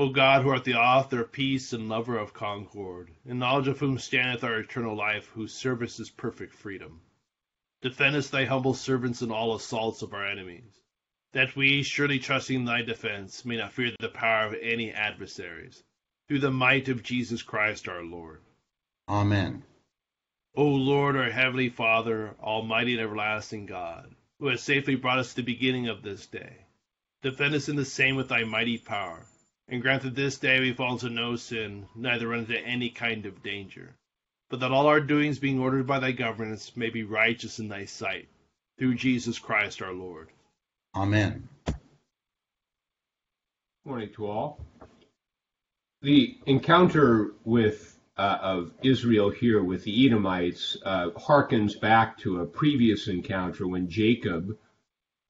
O 0.00 0.10
God, 0.10 0.44
who 0.44 0.50
art 0.50 0.62
the 0.62 0.76
author 0.76 1.22
of 1.22 1.32
peace 1.32 1.72
and 1.72 1.88
lover 1.88 2.16
of 2.16 2.32
concord, 2.32 3.10
in 3.24 3.40
knowledge 3.40 3.66
of 3.66 3.80
whom 3.80 3.98
standeth 3.98 4.44
our 4.44 4.60
eternal 4.60 4.94
life, 4.94 5.26
whose 5.30 5.52
service 5.52 5.98
is 5.98 6.08
perfect 6.08 6.54
freedom, 6.54 7.00
defend 7.82 8.14
us 8.14 8.30
thy 8.30 8.44
humble 8.44 8.74
servants 8.74 9.22
in 9.22 9.32
all 9.32 9.56
assaults 9.56 10.02
of 10.02 10.14
our 10.14 10.24
enemies, 10.24 10.80
that 11.32 11.56
we, 11.56 11.82
surely 11.82 12.20
trusting 12.20 12.64
thy 12.64 12.82
defense, 12.82 13.44
may 13.44 13.56
not 13.56 13.72
fear 13.72 13.90
the 13.98 14.08
power 14.08 14.46
of 14.46 14.54
any 14.62 14.92
adversaries, 14.92 15.82
through 16.28 16.38
the 16.38 16.52
might 16.52 16.88
of 16.88 17.02
Jesus 17.02 17.42
Christ 17.42 17.88
our 17.88 18.04
Lord. 18.04 18.40
Amen. 19.08 19.64
O 20.54 20.64
Lord, 20.64 21.16
our 21.16 21.30
heavenly 21.30 21.70
Father, 21.70 22.36
almighty 22.40 22.92
and 22.92 23.02
everlasting 23.02 23.66
God, 23.66 24.14
who 24.38 24.46
has 24.46 24.62
safely 24.62 24.94
brought 24.94 25.18
us 25.18 25.30
to 25.30 25.36
the 25.36 25.42
beginning 25.42 25.88
of 25.88 26.02
this 26.02 26.24
day, 26.26 26.66
defend 27.20 27.56
us 27.56 27.68
in 27.68 27.74
the 27.74 27.84
same 27.84 28.14
with 28.14 28.28
thy 28.28 28.44
mighty 28.44 28.78
power 28.78 29.26
And 29.68 29.82
grant 29.82 30.02
that 30.02 30.14
this 30.14 30.38
day 30.38 30.60
we 30.60 30.72
fall 30.72 30.92
into 30.92 31.10
no 31.10 31.36
sin, 31.36 31.86
neither 31.94 32.28
run 32.28 32.40
into 32.40 32.58
any 32.58 32.88
kind 32.88 33.26
of 33.26 33.42
danger, 33.42 33.94
but 34.48 34.60
that 34.60 34.72
all 34.72 34.86
our 34.86 35.00
doings 35.00 35.38
being 35.38 35.58
ordered 35.60 35.86
by 35.86 35.98
thy 35.98 36.12
governance 36.12 36.74
may 36.74 36.88
be 36.88 37.02
righteous 37.02 37.58
in 37.58 37.68
thy 37.68 37.84
sight, 37.84 38.28
through 38.78 38.94
Jesus 38.94 39.38
Christ 39.38 39.82
our 39.82 39.92
Lord. 39.92 40.28
Amen. 40.94 41.48
Morning 43.84 44.10
to 44.14 44.26
all. 44.26 44.58
The 46.00 46.38
encounter 46.46 47.32
with 47.44 47.98
uh, 48.16 48.38
of 48.40 48.72
Israel 48.82 49.30
here 49.30 49.62
with 49.62 49.84
the 49.84 50.06
Edomites 50.06 50.76
uh, 50.84 51.10
harkens 51.10 51.78
back 51.80 52.18
to 52.18 52.40
a 52.40 52.46
previous 52.46 53.06
encounter 53.06 53.68
when 53.68 53.88
Jacob, 53.88 54.56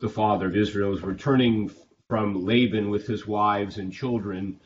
the 0.01 0.09
father 0.09 0.47
of 0.47 0.57
Israel, 0.57 0.91
was 0.91 1.03
returning 1.03 1.71
from 2.09 2.45
Laban 2.45 2.91
with 2.91 3.07
his 3.07 3.27
wives 3.27 3.79
and 3.79 3.93
children 3.93 4.59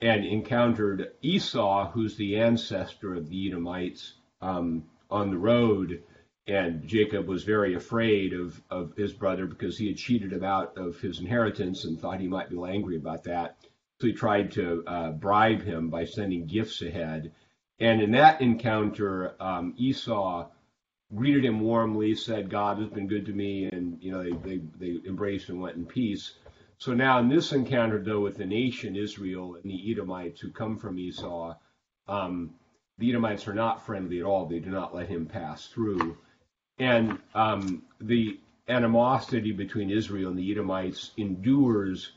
and 0.00 0.24
encountered 0.24 1.12
Esau, 1.22 1.90
who's 1.90 2.16
the 2.16 2.36
ancestor 2.36 3.14
of 3.14 3.28
the 3.28 3.48
Edomites, 3.48 4.14
um, 4.40 4.84
on 5.10 5.30
the 5.30 5.38
road. 5.38 6.02
And 6.46 6.86
Jacob 6.86 7.26
was 7.26 7.44
very 7.44 7.74
afraid 7.74 8.32
of, 8.32 8.62
of 8.70 8.96
his 8.96 9.12
brother 9.12 9.46
because 9.46 9.76
he 9.76 9.88
had 9.88 9.96
cheated 9.96 10.32
him 10.32 10.44
out 10.44 10.76
of 10.76 11.00
his 11.00 11.20
inheritance 11.20 11.84
and 11.84 12.00
thought 12.00 12.20
he 12.20 12.28
might 12.28 12.50
be 12.50 12.62
angry 12.62 12.96
about 12.96 13.24
that. 13.24 13.56
So 14.00 14.06
he 14.06 14.12
tried 14.12 14.52
to 14.52 14.84
uh, 14.86 15.10
bribe 15.12 15.62
him 15.62 15.88
by 15.88 16.04
sending 16.04 16.46
gifts 16.46 16.82
ahead. 16.82 17.32
And 17.80 18.00
in 18.00 18.12
that 18.12 18.40
encounter, 18.40 19.34
um, 19.40 19.74
Esau 19.76 20.48
greeted 21.14 21.44
him 21.44 21.60
warmly, 21.60 22.14
said, 22.14 22.50
God 22.50 22.78
has 22.78 22.88
been 22.88 23.06
good 23.06 23.26
to 23.26 23.32
me, 23.32 23.64
and 23.64 23.98
you 24.02 24.12
know 24.12 24.22
they, 24.22 24.32
they, 24.32 24.62
they 24.78 25.08
embraced 25.08 25.48
and 25.48 25.60
went 25.60 25.76
in 25.76 25.86
peace. 25.86 26.32
So 26.78 26.94
now 26.94 27.18
in 27.20 27.28
this 27.28 27.52
encounter, 27.52 28.02
though, 28.02 28.20
with 28.20 28.36
the 28.36 28.44
nation 28.44 28.96
Israel 28.96 29.54
and 29.54 29.70
the 29.70 29.90
Edomites 29.90 30.40
who 30.40 30.50
come 30.50 30.76
from 30.76 30.98
Esau, 30.98 31.54
um, 32.06 32.54
the 32.98 33.10
Edomites 33.10 33.48
are 33.48 33.54
not 33.54 33.84
friendly 33.84 34.20
at 34.20 34.24
all. 34.24 34.46
They 34.46 34.58
do 34.58 34.70
not 34.70 34.94
let 34.94 35.08
him 35.08 35.26
pass 35.26 35.66
through. 35.68 36.18
And 36.78 37.18
um, 37.34 37.82
the 38.00 38.38
animosity 38.68 39.52
between 39.52 39.90
Israel 39.90 40.30
and 40.30 40.38
the 40.38 40.50
Edomites 40.50 41.12
endures. 41.16 42.12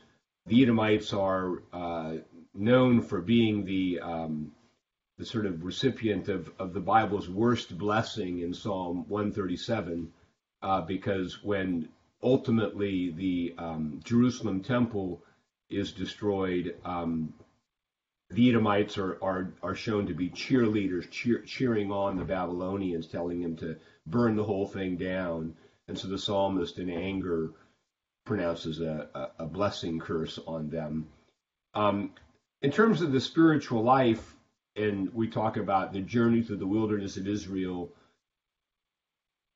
The 0.46 0.62
Edomites 0.62 1.12
are 1.12 1.62
uh, 1.72 2.16
known 2.54 3.02
for 3.02 3.20
being 3.20 3.64
the 3.64 4.00
um, 4.00 4.52
the 5.18 5.26
sort 5.26 5.44
of 5.44 5.64
recipient 5.64 6.28
of, 6.28 6.50
of 6.58 6.72
the 6.72 6.80
Bible's 6.80 7.28
worst 7.28 7.76
blessing 7.76 8.40
in 8.40 8.54
Psalm 8.54 9.04
137, 9.08 10.10
uh, 10.62 10.80
because 10.80 11.44
when 11.44 11.90
ultimately 12.22 13.10
the 13.10 13.54
um, 13.58 14.00
Jerusalem 14.04 14.62
temple 14.62 15.22
is 15.68 15.92
destroyed, 15.92 16.76
um, 16.84 17.32
the 18.30 18.48
Edomites 18.48 18.98
are, 18.98 19.18
are, 19.22 19.52
are 19.62 19.74
shown 19.74 20.06
to 20.06 20.14
be 20.14 20.30
cheerleaders, 20.30 21.10
cheer, 21.10 21.40
cheering 21.40 21.90
on 21.90 22.16
the 22.16 22.24
Babylonians, 22.24 23.06
telling 23.06 23.40
them 23.40 23.56
to 23.56 23.76
burn 24.06 24.36
the 24.36 24.44
whole 24.44 24.66
thing 24.66 24.96
down. 24.96 25.54
And 25.88 25.98
so 25.98 26.08
the 26.08 26.18
psalmist, 26.18 26.78
in 26.78 26.90
anger, 26.90 27.50
pronounces 28.24 28.80
a, 28.80 29.08
a, 29.14 29.44
a 29.44 29.46
blessing 29.46 29.98
curse 29.98 30.38
on 30.46 30.70
them. 30.70 31.08
Um, 31.74 32.12
in 32.62 32.70
terms 32.70 33.02
of 33.02 33.10
the 33.10 33.20
spiritual 33.20 33.82
life, 33.82 34.36
and 34.76 35.12
we 35.12 35.28
talk 35.28 35.56
about 35.56 35.92
the 35.92 36.00
journey 36.00 36.42
through 36.42 36.58
the 36.58 36.66
wilderness 36.66 37.16
of 37.16 37.26
Israel 37.26 37.90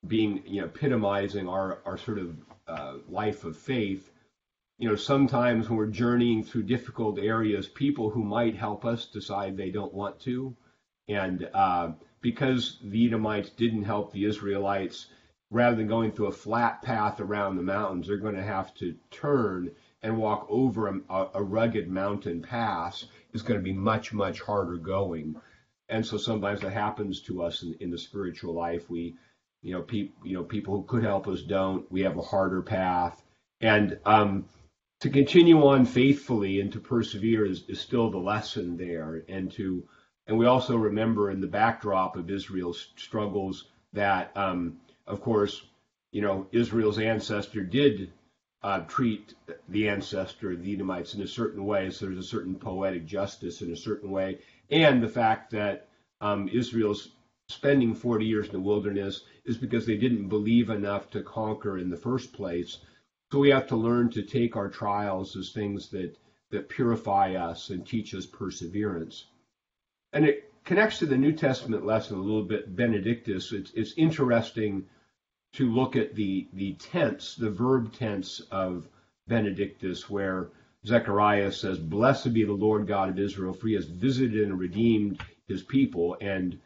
being, 0.07 0.43
you 0.45 0.61
know, 0.61 0.67
epitomizing 0.67 1.47
our, 1.47 1.79
our 1.85 1.97
sort 1.97 2.19
of 2.19 2.35
uh, 2.67 2.93
life 3.09 3.43
of 3.43 3.57
faith. 3.57 4.09
You 4.77 4.89
know, 4.89 4.95
sometimes 4.95 5.69
when 5.69 5.77
we're 5.77 5.87
journeying 5.87 6.43
through 6.43 6.63
difficult 6.63 7.19
areas, 7.19 7.67
people 7.67 8.09
who 8.09 8.23
might 8.23 8.55
help 8.55 8.85
us 8.85 9.05
decide 9.05 9.55
they 9.55 9.71
don't 9.71 9.93
want 9.93 10.19
to. 10.21 10.55
And 11.07 11.47
uh, 11.53 11.91
because 12.21 12.77
the 12.83 13.07
Edomites 13.07 13.51
didn't 13.51 13.83
help 13.83 14.11
the 14.11 14.25
Israelites, 14.25 15.07
rather 15.51 15.75
than 15.75 15.87
going 15.87 16.11
through 16.11 16.27
a 16.27 16.31
flat 16.31 16.81
path 16.81 17.21
around 17.21 17.55
the 17.55 17.63
mountains, 17.63 18.07
they're 18.07 18.17
going 18.17 18.35
to 18.35 18.43
have 18.43 18.73
to 18.75 18.95
turn 19.11 19.71
and 20.01 20.17
walk 20.17 20.45
over 20.49 20.87
a, 20.87 21.27
a 21.33 21.43
rugged 21.43 21.89
mountain 21.89 22.41
pass 22.41 23.05
is 23.33 23.41
going 23.41 23.59
to 23.59 23.63
be 23.63 23.73
much, 23.73 24.13
much 24.13 24.41
harder 24.41 24.77
going. 24.77 25.35
And 25.89 26.05
so 26.05 26.17
sometimes 26.17 26.61
that 26.61 26.71
happens 26.71 27.21
to 27.21 27.43
us 27.43 27.63
in, 27.63 27.75
in 27.79 27.91
the 27.91 27.97
spiritual 27.97 28.53
life. 28.53 28.89
We, 28.89 29.15
you 29.65 29.73
know, 29.73 29.81
people, 29.81 30.15
you 30.23 30.37
know, 30.37 30.43
people 30.43 30.75
who 30.75 30.83
could 30.83 31.03
help 31.03 31.27
us 31.27 31.41
don't. 31.41 31.91
We 31.91 32.01
have 32.01 32.17
a 32.17 32.21
harder 32.21 32.61
path, 32.61 33.19
and 33.59 33.97
um, 34.05 34.45
to 34.99 35.09
continue 35.09 35.65
on 35.65 35.85
faithfully 35.85 36.61
and 36.61 36.71
to 36.71 36.79
persevere 36.79 37.47
is, 37.47 37.63
is 37.67 37.81
still 37.81 38.11
the 38.11 38.19
lesson 38.19 38.77
there. 38.77 39.23
And 39.27 39.51
to, 39.53 39.83
and 40.27 40.37
we 40.37 40.45
also 40.45 40.77
remember 40.77 41.31
in 41.31 41.41
the 41.41 41.47
backdrop 41.47 42.15
of 42.15 42.29
Israel's 42.29 42.89
struggles 42.95 43.69
that, 43.93 44.31
um, 44.37 44.77
of 45.07 45.19
course, 45.19 45.63
you 46.11 46.21
know, 46.21 46.45
Israel's 46.51 46.99
ancestor 46.99 47.63
did 47.63 48.13
uh, 48.61 48.81
treat 48.81 49.33
the 49.69 49.89
ancestor, 49.89 50.51
of 50.51 50.61
the 50.61 50.73
Edomites, 50.73 51.15
in 51.15 51.23
a 51.23 51.27
certain 51.27 51.65
way. 51.65 51.89
So 51.89 52.05
there's 52.05 52.19
a 52.19 52.23
certain 52.23 52.53
poetic 52.53 53.07
justice 53.07 53.63
in 53.63 53.71
a 53.71 53.77
certain 53.77 54.11
way, 54.11 54.37
and 54.69 55.01
the 55.01 55.09
fact 55.09 55.49
that 55.51 55.87
um, 56.21 56.49
Israel's 56.49 57.14
spending 57.49 57.93
40 57.93 58.25
years 58.25 58.47
in 58.47 58.53
the 58.53 58.59
wilderness 58.59 59.23
is 59.45 59.57
because 59.57 59.85
they 59.85 59.97
didn't 59.97 60.29
believe 60.29 60.69
enough 60.69 61.09
to 61.11 61.21
conquer 61.21 61.77
in 61.77 61.89
the 61.89 61.97
first 61.97 62.33
place. 62.33 62.79
So 63.31 63.39
we 63.39 63.49
have 63.49 63.67
to 63.67 63.75
learn 63.75 64.09
to 64.11 64.23
take 64.23 64.55
our 64.55 64.69
trials 64.69 65.35
as 65.35 65.51
things 65.51 65.89
that 65.89 66.17
that 66.51 66.69
purify 66.69 67.33
us 67.35 67.69
and 67.69 67.85
teach 67.85 68.13
us 68.13 68.25
perseverance. 68.25 69.25
And 70.13 70.25
it 70.25 70.53
connects 70.63 70.99
to 70.99 71.05
the 71.05 71.17
New 71.17 71.33
Testament 71.33 71.85
lesson 71.85 72.17
a 72.17 72.21
little 72.21 72.43
bit, 72.43 72.75
Benedictus. 72.75 73.51
It's, 73.51 73.71
it's 73.73 73.93
interesting 73.97 74.85
to 75.53 75.71
look 75.71 75.95
at 75.95 76.15
the, 76.15 76.47
the 76.53 76.73
tense, 76.73 77.35
the 77.35 77.49
verb 77.49 77.93
tense 77.93 78.41
of 78.51 78.87
Benedictus, 79.27 80.09
where 80.09 80.49
Zechariah 80.85 81.51
says, 81.51 81.79
Blessed 81.79 82.33
be 82.33 82.43
the 82.43 82.53
Lord 82.53 82.87
God 82.87 83.09
of 83.09 83.19
Israel, 83.19 83.53
for 83.53 83.67
he 83.67 83.73
has 83.73 83.85
visited 83.85 84.43
and 84.43 84.59
redeemed 84.59 85.19
his 85.47 85.63
people. 85.63 86.17
And 86.21 86.59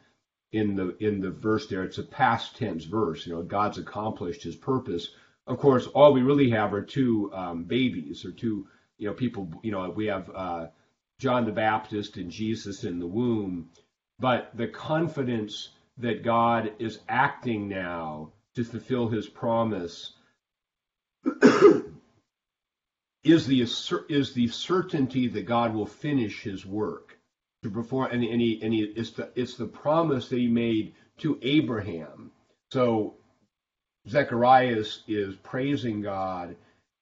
in 0.52 0.76
the 0.76 0.96
in 0.98 1.22
the 1.22 1.30
verse 1.30 1.68
there, 1.68 1.84
it's 1.84 1.98
a 1.98 2.04
past 2.04 2.58
tense 2.58 2.86
verse. 2.86 3.26
You 3.26 3.34
know, 3.34 3.44
God's 3.44 3.78
accomplished 3.78 4.44
his 4.44 4.56
purpose. 4.56 5.10
Of 5.48 5.58
course, 5.58 5.88
all 5.88 6.14
we 6.14 6.22
really 6.22 6.50
have 6.52 6.74
are 6.74 6.82
two 6.82 7.32
um, 7.34 7.64
babies 7.64 8.26
or 8.26 8.32
two, 8.32 8.68
you 8.98 9.08
know, 9.08 9.14
people. 9.14 9.50
You 9.64 9.72
know, 9.72 9.90
we 9.90 10.08
have 10.08 10.30
uh, 10.34 10.68
John 11.20 11.46
the 11.46 11.52
Baptist 11.52 12.18
and 12.18 12.32
Jesus 12.32 12.84
in 12.84 13.00
the 13.00 13.08
womb, 13.08 13.70
but 14.20 14.52
the 14.56 14.68
confidence 14.68 15.70
that 15.98 16.24
God 16.24 16.72
is 16.80 17.00
acting 17.08 17.68
now 17.68 18.32
to 18.56 18.64
fulfill 18.64 19.10
his 19.10 19.28
promise 19.28 20.14
is 23.24 23.46
the 23.46 23.62
is 24.10 24.34
the 24.34 24.48
certainty 24.48 25.28
that 25.28 25.46
God 25.46 25.76
will 25.76 25.86
finish 25.86 26.42
his 26.42 26.66
work 26.66 27.09
to 27.64 27.70
perform 27.70 28.12
and, 28.12 28.24
and, 28.24 28.42
he, 28.42 28.54
it's 28.96 29.12
the 29.12 29.30
it's 29.36 29.56
the 29.56 29.68
promise 29.68 30.30
that 30.30 30.40
he 30.40 30.48
made 30.48 30.94
to 31.20 31.38
Abraham. 31.42 32.32
So 32.72 33.16
Zechariah 34.08 34.78
is, 34.78 35.04
is 35.08 35.36
praising 35.36 36.02
God 36.02 36.56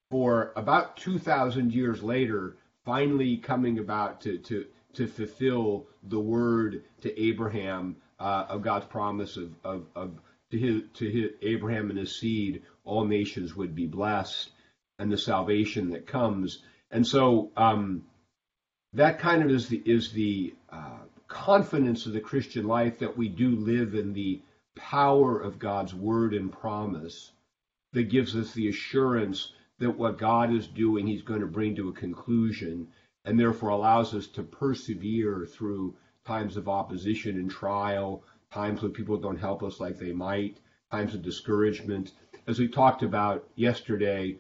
for 0.10 0.54
about 0.56 0.98
2,000 0.98 1.74
years 1.74 2.02
later, 2.02 2.58
finally 2.86 3.38
coming 3.38 3.80
about 3.80 4.22
to, 4.22 4.38
to, 4.40 4.66
to 4.94 5.08
fulfill 5.08 5.88
the 6.04 6.20
word 6.20 6.84
to 7.02 7.22
Abraham 7.22 7.98
uh, 8.20 8.46
of 8.50 8.62
God's 8.62 8.86
promise 8.86 9.38
of, 9.38 9.54
of, 9.64 9.86
of 9.96 10.20
to 10.52 10.58
his, 10.58 10.84
to 10.96 11.10
his, 11.10 11.32
Abraham 11.42 11.90
and 11.90 12.00
his 12.00 12.18
seed, 12.18 12.64
all 12.86 13.06
nations 13.06 13.56
would 13.56 13.76
be 13.76 13.86
blessed, 13.86 14.50
and 14.98 15.12
the 15.12 15.18
salvation 15.18 15.92
that 15.92 16.08
comes. 16.08 16.64
And 16.90 17.06
so 17.06 17.52
um, 17.58 18.04
that 18.94 19.20
kind 19.20 19.44
of 19.44 19.50
is 19.50 19.68
the 19.68 19.82
is 19.86 20.12
the 20.12 20.54
uh, 20.70 21.00
confidence 21.28 22.06
of 22.06 22.14
the 22.14 22.22
Christian 22.22 22.68
life 22.68 23.00
that 23.00 23.18
we 23.18 23.28
do 23.28 23.56
live 23.56 23.94
in 23.96 24.14
the 24.14 24.42
power 24.76 25.40
of 25.40 25.60
God's 25.60 25.94
word 25.94 26.34
and 26.34 26.52
promise 26.52 27.32
that 27.94 28.04
gives 28.04 28.36
us 28.36 28.54
the 28.54 28.70
assurance 28.70 29.54
that 29.80 29.98
what 29.98 30.18
God 30.18 30.54
is 30.54 30.68
doing, 30.68 31.06
He's 31.06 31.22
going 31.22 31.42
to 31.42 31.48
bring 31.48 31.76
to 31.76 31.90
a 31.90 31.94
conclusion, 31.94 32.88
and 33.26 33.40
therefore 33.40 33.70
allows 33.70 34.14
us 34.14 34.28
to 34.28 34.44
persevere 34.44 35.46
through 35.46 35.96
times 36.26 36.58
of 36.58 36.68
opposition 36.68 37.38
and 37.38 37.50
trial, 37.50 38.24
times 38.52 38.82
when 38.82 38.92
people 38.92 39.18
don't 39.18 39.38
help 39.38 39.64
us 39.64 39.80
like 39.80 39.98
they 39.98 40.12
might, 40.12 40.60
times 40.92 41.14
of 41.14 41.22
discouragement. 41.22 42.14
As 42.48 42.60
we 42.60 42.68
talked 42.68 43.04
about 43.04 43.48
yesterday, 43.56 44.38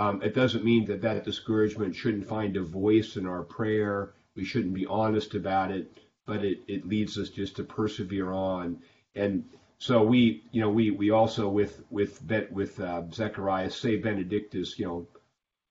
um, 0.00 0.22
it 0.22 0.34
doesn't 0.34 0.64
mean 0.64 0.86
that 0.86 1.02
that 1.02 1.24
discouragement 1.24 1.94
shouldn't 1.94 2.26
find 2.26 2.56
a 2.56 2.62
voice 2.62 3.16
in 3.16 3.26
our 3.26 3.42
prayer. 3.42 4.14
We 4.34 4.44
shouldn't 4.44 4.72
be 4.72 4.86
honest 4.86 5.34
about 5.34 5.70
it, 5.70 5.92
but 6.24 6.42
it, 6.42 6.60
it 6.66 6.86
leads 6.86 7.18
us 7.18 7.28
just 7.28 7.56
to 7.56 7.64
persevere 7.64 8.32
on. 8.32 8.78
And 9.14 9.44
so 9.78 10.02
we, 10.02 10.44
you 10.52 10.62
know, 10.62 10.70
we, 10.70 10.90
we 10.90 11.10
also 11.10 11.50
with 11.50 11.82
with 11.90 12.22
with 12.50 12.80
uh, 12.80 13.02
Zechariah 13.12 13.70
say 13.70 13.96
Benedictus, 13.96 14.78
you 14.78 14.86
know, 14.86 15.06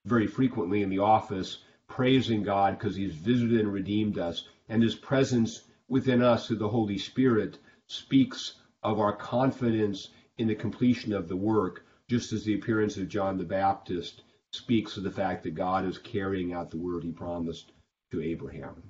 very 0.05 0.27
frequently 0.27 0.83
in 0.83 0.91
the 0.91 0.99
office, 0.99 1.63
praising 1.87 2.43
God 2.43 2.77
because 2.77 2.95
He's 2.95 3.15
visited 3.15 3.59
and 3.59 3.73
redeemed 3.73 4.19
us, 4.19 4.47
and 4.67 4.83
His 4.83 4.93
presence 4.93 5.63
within 5.87 6.21
us 6.21 6.45
through 6.45 6.57
the 6.57 6.69
Holy 6.69 6.99
Spirit 6.99 7.57
speaks 7.87 8.53
of 8.83 8.99
our 8.99 9.15
confidence 9.15 10.09
in 10.37 10.45
the 10.47 10.55
completion 10.55 11.13
of 11.13 11.27
the 11.27 11.35
work, 11.35 11.83
just 12.09 12.33
as 12.33 12.43
the 12.43 12.55
appearance 12.55 12.97
of 12.97 13.07
John 13.07 13.37
the 13.37 13.43
Baptist 13.43 14.23
speaks 14.51 14.97
of 14.97 15.03
the 15.03 15.11
fact 15.11 15.43
that 15.43 15.53
God 15.53 15.85
is 15.85 15.99
carrying 15.99 16.53
out 16.53 16.71
the 16.71 16.77
word 16.77 17.03
He 17.03 17.11
promised 17.11 17.71
to 18.11 18.23
Abraham. 18.23 18.81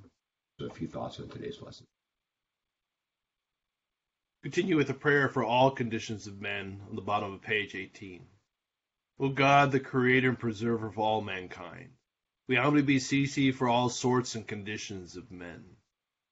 So, 0.57 0.67
a 0.67 0.69
few 0.73 0.87
thoughts 0.87 1.19
on 1.19 1.27
today's 1.27 1.61
lesson. 1.61 1.85
Continue 4.41 4.77
with 4.77 4.89
a 4.89 4.93
prayer 4.93 5.27
for 5.27 5.43
all 5.43 5.69
conditions 5.71 6.27
of 6.27 6.39
men 6.39 6.79
on 6.89 6.95
the 6.95 7.01
bottom 7.01 7.33
of 7.33 7.41
page 7.41 7.75
18. 7.75 8.25
O 9.19 9.27
God, 9.27 9.73
the 9.73 9.81
creator 9.81 10.29
and 10.29 10.39
preserver 10.39 10.87
of 10.87 10.97
all 10.97 11.19
mankind, 11.19 11.89
we 12.47 12.55
humbly 12.55 12.83
beseech 12.83 13.35
thee 13.35 13.51
for 13.51 13.67
all 13.67 13.89
sorts 13.89 14.35
and 14.35 14.47
conditions 14.47 15.17
of 15.17 15.29
men, 15.29 15.65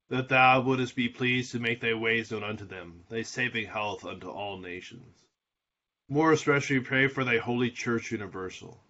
that 0.08 0.30
thou 0.30 0.62
wouldest 0.62 0.96
be 0.96 1.10
pleased 1.10 1.52
to 1.52 1.60
make 1.60 1.82
thy 1.82 1.94
ways 1.94 2.32
known 2.32 2.46
unto 2.46 2.66
them, 2.66 3.04
thy 3.10 3.24
saving 3.24 3.68
health 3.68 4.06
unto 4.06 4.30
all 4.30 4.58
nations. 4.58 5.27
More 6.10 6.32
especially 6.32 6.80
pray 6.80 7.08
for 7.08 7.26
thy 7.26 7.38
holy 7.38 7.70
church 7.70 8.12
universal, 8.12 8.82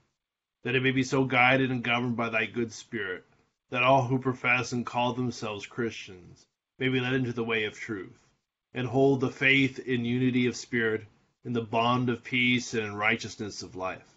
that 0.63 0.75
it 0.75 0.84
may 0.84 0.91
be 0.91 1.03
so 1.03 1.25
guided 1.25 1.71
and 1.71 1.84
governed 1.84 2.15
by 2.15 2.30
thy 2.30 2.45
good 2.45 2.71
spirit, 2.71 3.25
that 3.71 3.82
all 3.82 4.06
who 4.08 4.19
profess 4.19 4.71
and 4.71 4.86
call 4.86 5.13
themselves 5.13 5.65
Christians 5.65 6.45
may 6.77 6.89
be 6.89 6.99
led 6.99 7.13
into 7.13 7.34
the 7.34 7.43
way 7.43 7.63
of 7.63 7.73
truth, 7.73 8.27
and 8.73 8.88
hold 8.88 9.19
the 9.19 9.32
faith 9.32 9.80
in 9.80 10.06
unity 10.06 10.45
of 10.45 10.56
spirit, 10.56 11.08
in 11.43 11.53
the 11.53 11.62
bond 11.62 12.10
of 12.10 12.23
peace 12.23 12.75
and 12.75 12.86
in 12.86 12.95
righteousness 12.95 13.63
of 13.63 13.75
life. 13.75 14.13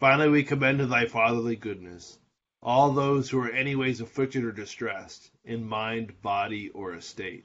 Finally, 0.00 0.30
we 0.30 0.42
commend 0.42 0.78
to 0.78 0.86
thy 0.86 1.06
fatherly 1.06 1.54
goodness 1.54 2.18
all 2.60 2.92
those 2.92 3.30
who 3.30 3.38
are 3.38 3.50
anyways 3.50 4.00
afflicted 4.00 4.44
or 4.44 4.50
distressed, 4.50 5.30
in 5.44 5.64
mind, 5.68 6.20
body, 6.20 6.68
or 6.70 6.94
estate. 6.94 7.44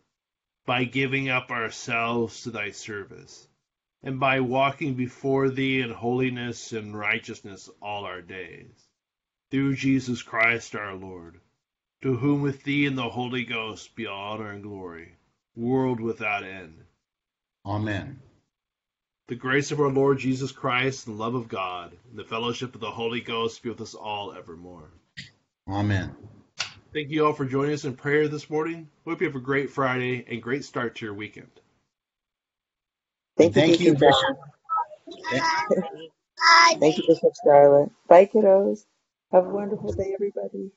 by 0.65 0.83
giving 0.83 1.29
up 1.29 1.51
ourselves 1.51 2.43
to 2.43 2.51
thy 2.51 2.71
service, 2.71 3.47
and 4.03 4.19
by 4.19 4.39
walking 4.39 4.93
before 4.93 5.49
thee 5.49 5.81
in 5.81 5.91
holiness 5.91 6.71
and 6.71 6.97
righteousness 6.97 7.69
all 7.81 8.05
our 8.05 8.21
days. 8.21 8.71
Through 9.49 9.75
Jesus 9.75 10.21
Christ 10.21 10.75
our 10.75 10.95
Lord, 10.95 11.39
to 12.03 12.15
whom 12.15 12.41
with 12.41 12.63
thee 12.63 12.85
and 12.85 12.97
the 12.97 13.09
Holy 13.09 13.43
Ghost 13.43 13.95
be 13.95 14.07
honor 14.07 14.51
and 14.51 14.63
glory, 14.63 15.13
world 15.55 15.99
without 15.99 16.43
end. 16.43 16.83
Amen. 17.65 18.19
The 19.27 19.35
grace 19.35 19.71
of 19.71 19.79
our 19.79 19.91
Lord 19.91 20.19
Jesus 20.19 20.51
Christ, 20.51 21.07
and 21.07 21.15
the 21.15 21.21
love 21.21 21.35
of 21.35 21.47
God, 21.47 21.95
and 22.09 22.19
the 22.19 22.23
fellowship 22.23 22.75
of 22.75 22.81
the 22.81 22.91
Holy 22.91 23.21
Ghost 23.21 23.61
be 23.63 23.69
with 23.69 23.81
us 23.81 23.93
all 23.93 24.33
evermore. 24.33 24.89
Amen. 25.69 26.15
Thank 26.93 27.11
you 27.11 27.25
all 27.25 27.33
for 27.33 27.45
joining 27.45 27.73
us 27.73 27.85
in 27.85 27.95
prayer 27.95 28.27
this 28.27 28.49
morning. 28.49 28.89
Hope 29.05 29.21
you 29.21 29.27
have 29.27 29.35
a 29.35 29.39
great 29.41 29.69
Friday 29.71 30.25
and 30.29 30.41
great 30.41 30.65
start 30.65 30.95
to 30.97 31.05
your 31.05 31.13
weekend. 31.13 31.51
Thank, 33.37 33.53
Thank 33.53 33.79
you, 33.79 33.87
you, 33.87 33.93
Bishop. 33.93 34.37
Thank 36.79 36.97
you, 36.97 37.03
Bishop 37.07 37.31
Scarlett. 37.35 37.91
Bye, 38.09 38.25
kiddos. 38.25 38.85
Have 39.31 39.47
a 39.47 39.49
wonderful 39.49 39.93
day, 39.93 40.13
everybody. 40.15 40.71